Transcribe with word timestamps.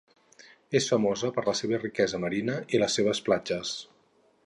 És 0.79 0.87
famosa 0.93 1.29
per 1.35 1.45
la 1.49 1.55
seva 1.61 1.81
riquesa 1.83 2.23
marina 2.25 2.59
i 2.77 2.83
les 2.85 3.01
seves 3.01 3.25
platges. 3.29 3.79